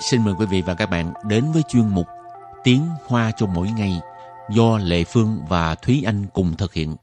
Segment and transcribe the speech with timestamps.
[0.00, 2.06] xin mời quý vị và các bạn đến với chuyên mục
[2.64, 4.00] Tiếng Hoa cho mỗi ngày
[4.50, 6.96] do Lệ Phương và Thúy Anh cùng thực hiện.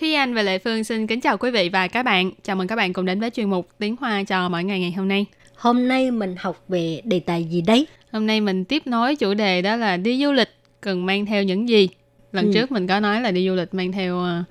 [0.00, 2.30] Thúy Anh và Lệ Phương xin kính chào quý vị và các bạn.
[2.42, 4.92] Chào mừng các bạn cùng đến với chuyên mục Tiếng Hoa cho mỗi ngày ngày
[4.92, 5.26] hôm nay.
[5.56, 7.86] Hôm nay mình học về đề tài gì đấy?
[8.12, 11.42] Hôm nay mình tiếp nối chủ đề đó là đi du lịch cần mang theo
[11.42, 11.88] những gì
[12.33, 12.51] Lần ừ.
[12.53, 14.45] trước mình có nói là đi du lịch mang theo uh,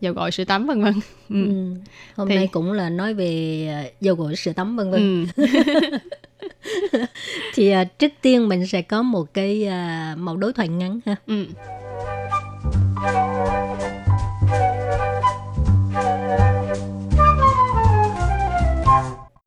[0.00, 0.94] dầu gội sữa tắm vân vân.
[1.28, 1.46] Ừ.
[1.46, 1.74] ừ.
[2.16, 2.34] Hôm Thì...
[2.34, 5.26] nay cũng là nói về ờ, dầu gội sữa tắm vân vân.
[5.36, 5.46] Ừ.
[7.54, 11.16] Thì uh, trước tiên mình sẽ có một cái uh, mẫu đối thoại ngắn ha.
[11.26, 11.46] Ừ.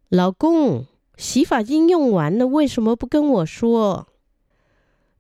[0.10, 0.86] 老公，
[1.18, 4.08] 洗发精用完了，为什么不跟我说？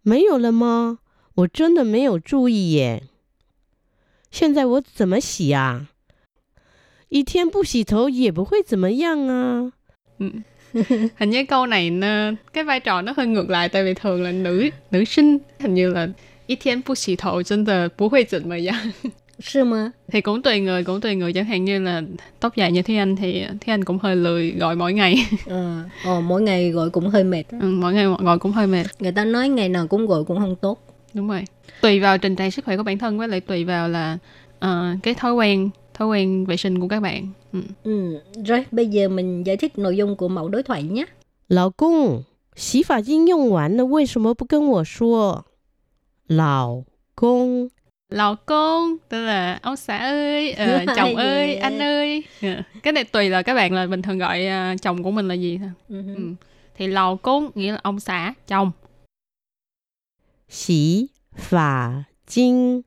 [0.01, 0.99] 没有了吗？
[1.35, 3.03] 我真的没有注意耶。
[4.31, 5.87] 现在我怎么洗啊？
[7.09, 9.71] 一天不洗头也不会怎么样啊。
[10.19, 10.43] 嗯，
[11.17, 14.31] hình như câu này nó, cái vai trò nó hơi ngược lại tại vì thường là
[14.31, 16.09] nữ nữ sinh hình như là
[16.47, 18.93] 一天不洗头真的不会怎么样。
[19.39, 19.93] 是吗?
[20.07, 21.33] Thì cũng tùy người, cũng tùy người.
[21.33, 22.01] Chẳng hạn như là
[22.39, 25.15] tóc dài như Thế Anh thì Thế Anh cũng hơi lười gọi mỗi ngày.
[25.45, 25.81] Ừ.
[26.05, 27.43] Ồ, mỗi ngày gọi cũng hơi mệt.
[27.49, 28.83] Ừ, mỗi ngày gọi cũng hơi mệt.
[28.99, 30.83] Người ta nói ngày nào cũng gọi cũng không tốt.
[31.13, 31.43] Đúng rồi.
[31.81, 34.17] Tùy vào trình trạng sức khỏe của bản thân với lại tùy vào là
[34.65, 37.27] uh, cái thói quen thói quen vệ sinh của các bạn.
[37.53, 37.61] Ừ.
[37.83, 38.19] ừ.
[38.45, 41.05] Rồi, bây giờ mình giải thích nội dung của mẫu đối thoại nhé.
[41.47, 42.23] 老公，
[42.55, 45.45] 洗发精用完了，为什么不跟我说？
[46.27, 46.83] 老
[47.15, 47.69] 公。
[48.09, 52.65] 老公 tức là ông xã ơi uh, chồng ơi anh ơi yeah.
[52.83, 55.33] cái này tùy là các bạn là bình thường gọi uh, chồng của mình là
[55.33, 56.15] gì thôi uh-huh.
[56.15, 56.21] ừ.
[56.77, 58.71] thì lò côn nghĩa là ông xã chồng
[60.51, 62.81] xí phả chinh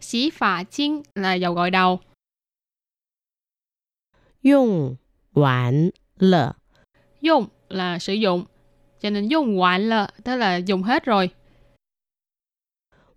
[0.00, 2.00] xí phả chinh là dầu gội đầu
[4.42, 4.96] dùng
[5.32, 6.52] hoàn lợ
[7.20, 8.44] dùng là sử dụng
[9.00, 11.30] cho nên dùng hoàn lợ tức là dùng hết rồi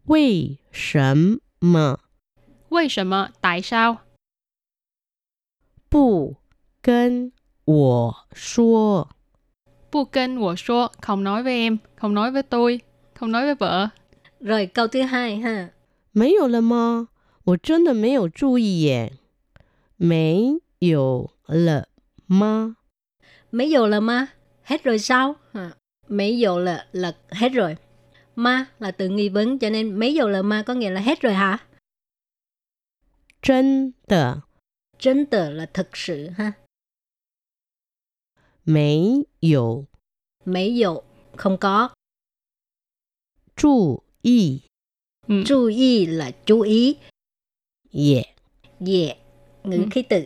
[0.06, 2.00] 为什么？
[2.70, 3.30] 为什么？
[3.40, 4.00] tại sao？
[5.90, 6.38] 不
[6.82, 7.32] 跟
[7.66, 9.10] 我说。
[9.92, 12.82] 不跟我说，không nói với em, không nói với tôi,
[13.16, 13.90] không nói với vợ.
[14.40, 15.70] Rồi câu thứ hai ha.
[16.14, 17.08] 没有了吗？
[17.44, 19.14] 我真的没有注意耶。
[19.98, 21.88] 没有了
[22.28, 22.76] 吗？
[23.50, 24.30] 没有了吗？
[24.64, 25.36] Hết rồi sao?
[25.54, 25.72] À,
[26.08, 27.78] 没有了 là hết rồi
[28.36, 31.22] ma là từ nghi vấn cho nên mấy dầu là ma có nghĩa là hết
[31.22, 31.58] rồi hả?
[33.42, 34.36] Chân tờ
[35.00, 36.52] Chân tờ là thực sự ha.
[38.66, 39.86] Mấy dầu
[40.46, 41.04] Mấy dầu
[41.38, 41.90] không có.
[43.56, 44.62] Chú ý
[45.28, 45.44] ừ.
[45.46, 46.96] Chú ý là chú ý.
[47.92, 48.26] Yeah.
[48.80, 49.18] Yeah.
[49.64, 49.88] Ngữ ừ.
[49.92, 50.26] khí từ.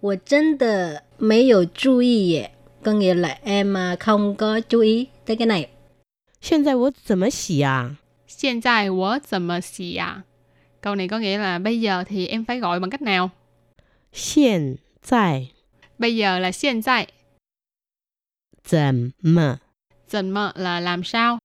[0.00, 2.50] 我真的没有注意耶
[2.82, 5.68] có nghĩa là em không có chú ý tới cái này
[6.40, 7.98] 现在我怎么洗啊？
[8.26, 10.24] 现在我怎么洗呀？
[10.80, 13.30] Câu này có nghĩa là bây giờ thì em phải gọi bằng cách nào?
[14.12, 14.76] Hiện
[15.08, 15.52] tại.
[15.98, 17.06] Bây giờ là hiện tại.
[18.64, 19.60] 怎么？
[20.08, 21.38] 怎么 là làm sao?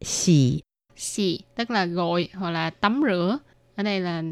[0.00, 0.60] Xì.
[0.96, 3.38] Xì tức là gội hoặc là tắm rửa.
[3.76, 4.22] Ở đây là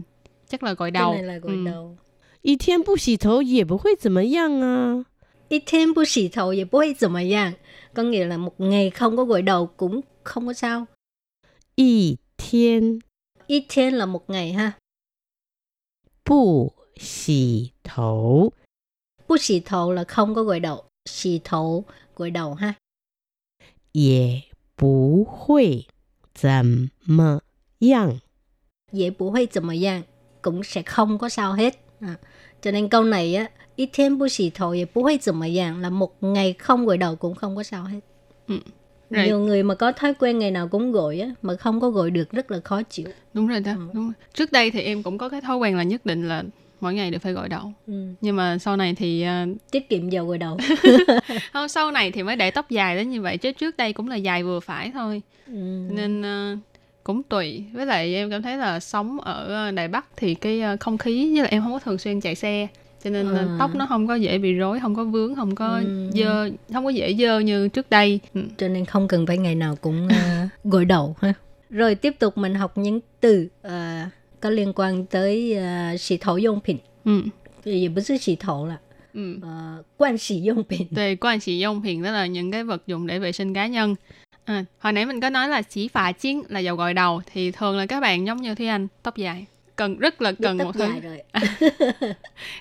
[0.49, 1.12] chắc là gội đầu.
[1.12, 1.65] Cái này là gội ừ.
[1.65, 1.97] đầu.
[2.43, 5.05] 一天不洗头也不会怎么样啊。
[5.49, 7.55] 一天不洗头也不会怎么样。
[7.95, 10.87] có nghĩa là một ngày không có gội đầu cũng không có sao.
[11.75, 12.99] Y thiên.
[13.47, 14.73] Y thiên là một ngày ha.
[16.25, 18.53] Bù xì thấu.
[19.29, 20.84] Bù xì thấu là không có gội đầu.
[21.09, 21.84] Xì thấu
[22.17, 22.75] gội đầu ha.
[23.93, 24.43] 也
[24.77, 25.87] 不会
[26.34, 27.43] 怎么
[27.79, 28.21] 样。
[28.91, 30.03] 也不会怎么样
[30.43, 31.75] cũng sẽ không có sao hết.
[32.00, 32.15] À,
[32.62, 36.99] cho nên câu này á ít thêm bu xì thầu也不会怎么样 là một ngày không gội
[36.99, 38.00] đầu cũng không có sao hết.
[38.49, 38.59] Ừ.
[39.11, 39.26] Right.
[39.26, 42.11] Nhiều người mà có thói quen ngày nào cũng gội á mà không có gội
[42.11, 43.09] được rất là khó chịu.
[43.35, 43.73] Đúng rồi đó.
[43.73, 43.88] Ừ.
[43.94, 44.12] Đúng rồi.
[44.35, 46.44] Trước đây thì em cũng có cái thói quen là nhất định là
[46.83, 47.74] mỗi ngày đều phải gội đầu.
[47.88, 47.94] Ừ.
[48.21, 49.57] Nhưng mà sau này thì uh...
[49.71, 50.57] tiết kiệm dầu gội đầu.
[51.53, 54.09] không sau này thì mới để tóc dài đến như vậy chứ trước đây cũng
[54.09, 55.21] là dài vừa phải thôi.
[55.47, 55.88] Ừ.
[55.91, 56.59] Nên uh,
[57.03, 60.97] cũng tùy với lại em cảm thấy là sống ở Đài Bắc thì cái không
[60.97, 62.68] khí với lại em không có thường xuyên chạy xe
[63.03, 63.56] cho nên à.
[63.59, 66.09] tóc nó không có dễ bị rối không có vướng không có ừ.
[66.13, 68.41] dơ không có dễ dơ như trước đây ừ.
[68.57, 71.33] cho nên không cần phải ngày nào cũng uh, gội đầu ha
[71.69, 73.71] rồi tiếp tục mình học những từ uh,
[74.43, 75.59] có liên quan tới
[75.94, 77.23] uh, xì thổ dụng phẩm ừ.
[77.65, 78.79] thì không phải xì thổ là
[79.15, 79.37] ừ.
[79.37, 82.87] uh, quan xì dụng phẩm Về quan xì dụng phẩm đó là những cái vật
[82.87, 83.94] dụng để vệ sinh cá nhân
[84.44, 87.50] À, hồi nãy mình có nói là chỉ phà chiến là dầu gội đầu thì
[87.50, 90.65] thường là các bạn giống như Thúy Anh tóc dài cần rất là cần Biết
[90.65, 91.19] một tóc thứ dài rồi.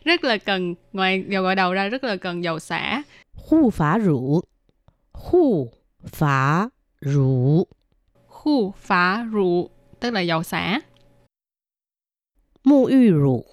[0.06, 4.44] rất là cần ngoài dầu gội đầu ra rất là cần dầu xả 护发乳，
[5.12, 5.72] 护
[6.04, 6.70] 发
[7.00, 7.68] 乳，
[8.28, 9.70] khu phá rượu
[10.00, 10.82] tức là dầu xả
[12.64, 13.46] 沐浴乳，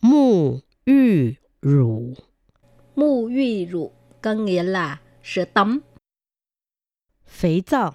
[0.00, 2.14] 沐浴乳，
[2.94, 3.90] Mu uy rượu
[4.22, 5.80] có nghĩa là sữa tắm.
[7.26, 7.94] 肥皂，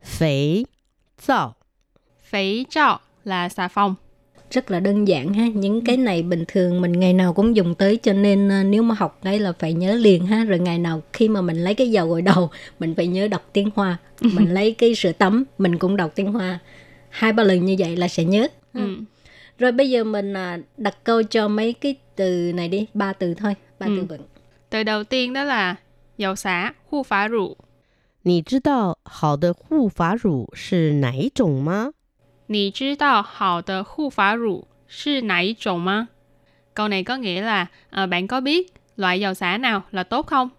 [0.00, 0.64] 肥
[1.18, 1.54] 皂，
[2.30, 3.94] phế trọ là xà phòng
[4.50, 5.46] Rất là đơn giản ha.
[5.54, 8.82] Những cái này bình thường mình ngày nào cũng dùng tới cho nên à, nếu
[8.82, 10.44] mà học đây là phải nhớ liền ha.
[10.44, 13.50] Rồi ngày nào khi mà mình lấy cái dầu gội đầu mình phải nhớ đọc
[13.52, 13.96] tiếng Hoa.
[14.20, 16.58] Mình lấy cái sữa tắm mình cũng đọc tiếng Hoa.
[17.08, 18.48] Hai ba lần như vậy là sẽ nhớ.
[18.74, 18.96] ừ.
[19.58, 23.34] Rồi bây giờ mình à, đặt câu cho mấy cái từ này đi, ba từ
[23.34, 23.92] thôi, ba Ừ.
[23.96, 24.20] từ vựng.
[24.70, 25.76] từ đầu tiên đó là
[26.18, 27.56] dầu xả khu phá rượu
[28.22, 31.92] 你知道好的护发乳是哪一种吗？
[32.46, 36.08] 你知道好的护发乳是哪一种吗
[36.74, 40.26] câu này có nghĩa là à, bạn có biết loại dầu xả nào là tốt
[40.26, 40.50] không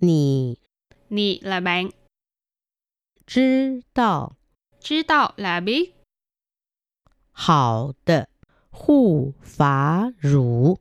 [0.00, 0.56] 你
[1.08, 1.90] nì là bạn
[3.26, 4.32] 知道
[4.80, 5.94] 知道 là biết
[7.36, 8.28] 好的
[8.70, 10.78] 护发乳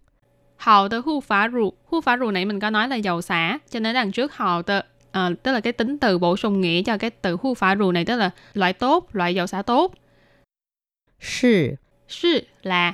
[0.62, 3.60] hào tờ hu phá rượu hu phá rượu này mình có nói là dầu xả
[3.69, 4.81] cho nên đằng trước hào tờ
[5.12, 7.92] à, tức là cái tính từ bổ sung nghĩa cho cái từ hu phá rượu
[7.92, 9.94] này tức là loại tốt loại dầu xả tốt
[11.19, 11.78] 是
[12.08, 12.94] sư là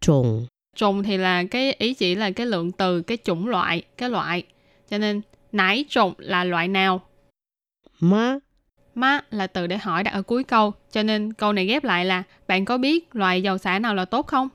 [0.00, 0.46] 种
[0.76, 4.42] trùng thì là cái ý chỉ là cái lượng từ cái chủng loại cái loại
[4.90, 5.20] cho nên
[5.52, 7.00] nải trùng là loại nào
[8.00, 8.38] 吗？
[8.95, 12.05] Ma là từ để hỏi đặt ở cuối câu, cho nên câu này ghép lại
[12.05, 14.49] là bạn có biết loại dầu xả nào là tốt không?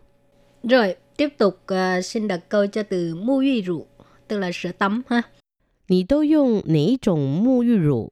[0.62, 3.87] Rồi, tiếp tục uh, xin đặt câu cho từ mu yu rượu,
[4.29, 5.23] tức là sữa tắm ha.
[5.88, 8.11] Nì tô dùng nấy chủng mu yu rượu?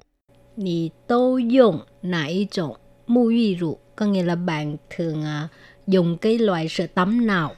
[0.56, 3.78] Nì tô dùng nấy chủng mu yu rượu?
[3.96, 5.50] Có nghĩa là bạn thường uh,
[5.86, 7.54] dùng cái loại sữa tắm nào?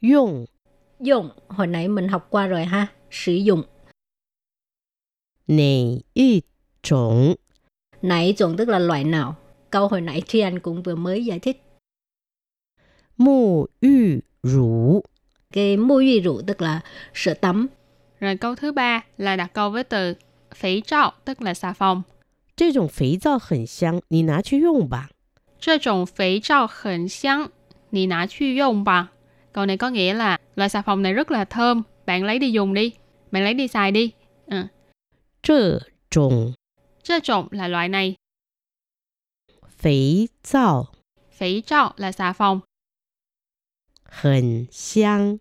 [0.00, 0.46] Dùng.
[1.00, 3.62] Dùng, hồi nãy mình học qua rồi ha, sử dụng.
[5.46, 6.40] Nì y
[6.82, 7.34] chủng
[8.01, 9.35] Nải种tức là loại nào.
[9.69, 11.63] Câu hồi nãy Tri Anh cũng vừa mới giải thích.
[13.17, 15.03] 沐浴乳？
[15.51, 16.81] Cái mu uy rượu tức là
[17.13, 17.67] sữa tắm.
[18.19, 20.13] rồi câu thứ ba là đặt câu với từ
[20.55, 22.03] phỉ trạo tức là xà phòng
[22.55, 25.09] 这种肥皂很香，你拿去用吧。
[25.59, 27.51] 这种肥皂很香
[27.91, 29.11] 你拿去用吧
[29.53, 32.51] câu này có nghĩa là loại xà phòng này rất là thơm bạn lấy đi
[32.51, 32.93] dùng đi
[33.31, 34.11] bạn lấy đi xài đi
[34.47, 34.67] ừ.
[35.41, 36.53] 这种
[37.02, 38.14] 这种 là loại này.
[41.30, 42.60] Phí dạo là xà phòng.
[44.04, 45.36] Hẳn xiang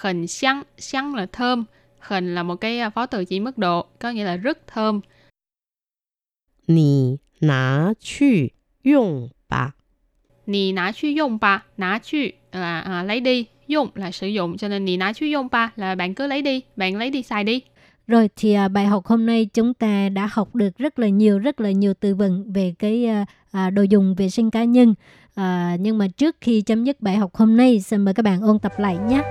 [0.00, 1.64] Hẳn xiang, xiang là thơm.
[1.98, 5.00] Hẳn là một cái à, phó từ chỉ mức độ, có nghĩa là rất thơm.
[6.68, 7.92] Nì ná
[12.52, 14.56] là à, lấy đi, dùng là sử dụng.
[14.56, 14.96] Cho nên nì
[15.76, 17.60] là bạn cứ lấy đi, bạn lấy đi xài đi.
[18.09, 21.39] Rồi thì à, bài học hôm nay chúng ta đã học được rất là nhiều
[21.39, 24.93] rất là nhiều từ vựng về cái à, à, đồ dùng vệ sinh cá nhân.
[25.35, 28.41] À, nhưng mà trước khi chấm dứt bài học hôm nay, xin mời các bạn
[28.41, 29.21] ôn tập lại nhé.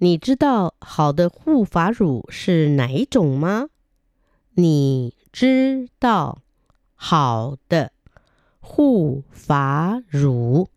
[0.00, 3.68] 你知道好的护发乳是哪一种吗？
[4.54, 6.38] 你知道
[6.94, 7.90] 好的
[8.60, 10.68] 护发乳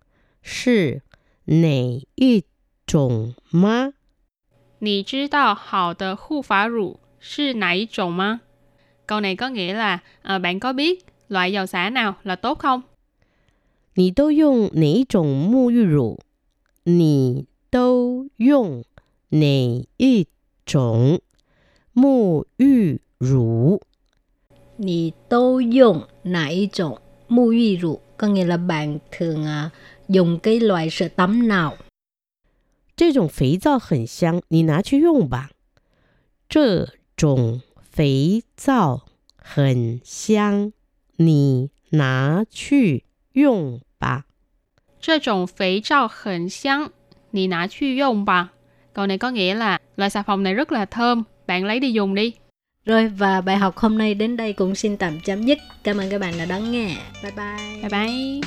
[0.45, 1.01] 是
[1.45, 2.43] 哪一
[2.85, 3.93] 种吗？
[4.79, 8.41] 你知道好的护发乳是哪一种吗
[9.05, 12.59] câu này có nghĩa là à, bạn có biết loại dầu xả nào là tốt
[12.59, 12.81] không
[13.95, 16.19] 你都用哪一种沐浴乳？
[16.83, 18.83] 你都用
[19.29, 20.27] 哪一
[20.65, 21.19] 种
[21.93, 23.81] 沐浴乳？
[24.77, 26.97] Nì tô dùng nải种
[27.29, 29.69] mu uy rượu có nghĩa là bạn thường à,
[30.07, 31.77] dùng cái loại sữa tắm nào
[32.95, 35.50] 这种肥皂很香，你拿去用吧。
[36.47, 37.61] 这种
[37.91, 39.01] 肥皂
[39.35, 40.71] 很香，
[41.17, 44.25] 你拿去用吧。
[45.00, 46.91] 这种肥皂很香
[47.31, 48.50] 你拿去用吧
[48.93, 51.91] câu này có nghĩa là loại xà phòng này rất là thơm bạn lấy đi
[51.91, 52.33] dùng đi
[52.85, 55.57] Rồi và bài học hôm nay đến đây cũng xin tạm chấm dứt.
[55.83, 56.97] Cảm ơn các bạn đã đón nghe.
[57.23, 57.81] Bye bye.
[57.81, 58.41] bye bye